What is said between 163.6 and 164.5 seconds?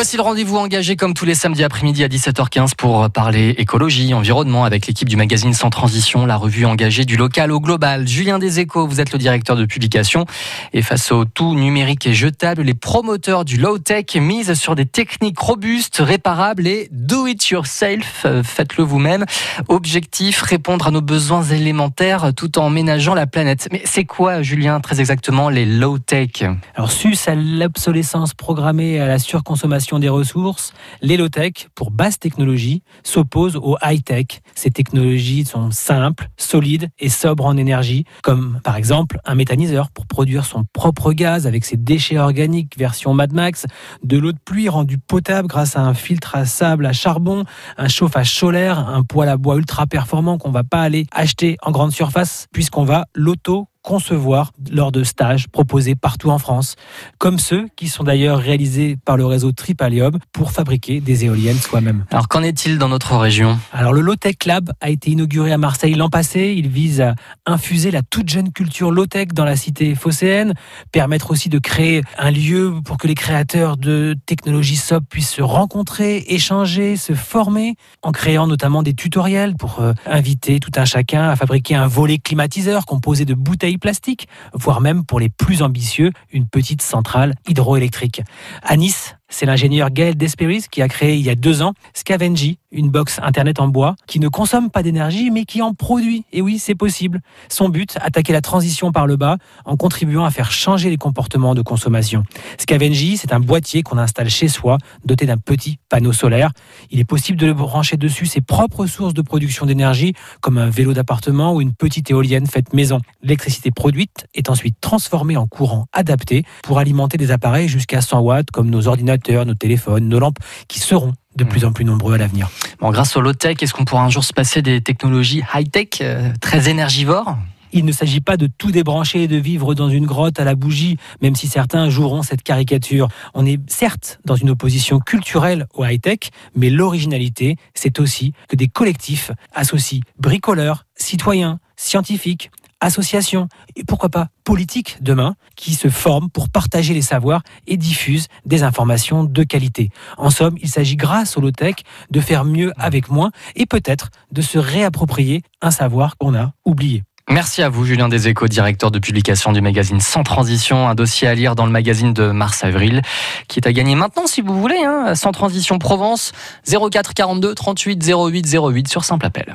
est à gagner maintenant, si